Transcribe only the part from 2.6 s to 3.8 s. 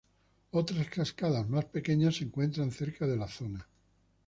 cerca de la zona.